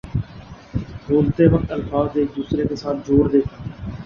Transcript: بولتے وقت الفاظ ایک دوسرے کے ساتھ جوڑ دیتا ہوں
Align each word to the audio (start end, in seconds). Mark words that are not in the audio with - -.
بولتے 1.07 1.47
وقت 1.47 1.71
الفاظ 1.71 2.17
ایک 2.17 2.35
دوسرے 2.35 2.67
کے 2.67 2.75
ساتھ 2.75 3.07
جوڑ 3.07 3.27
دیتا 3.31 3.55
ہوں 3.57 3.71